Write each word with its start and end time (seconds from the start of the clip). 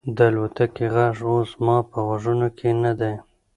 د 0.15 0.17
الوتکې 0.29 0.85
غږ 0.95 1.17
اوس 1.29 1.49
زما 1.55 1.77
په 1.89 1.97
غوږونو 2.05 2.47
کې 2.57 2.69
نه 2.83 2.91
دی. 2.99 3.13